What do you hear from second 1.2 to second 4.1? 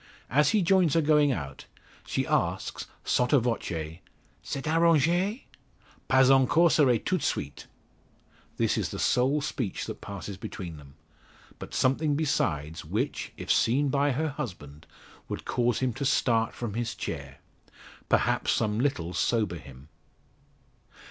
out, she asks, sotto voce: